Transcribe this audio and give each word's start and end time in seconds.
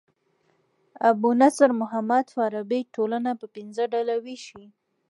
ابو 1.09 1.29
نصر 1.41 1.69
محمد 1.81 2.25
فارابي 2.35 2.79
ټولنه 2.95 3.31
پر 3.39 3.47
پنځه 3.55 3.83
ډوله 3.91 4.15
ويشي. 4.25 4.63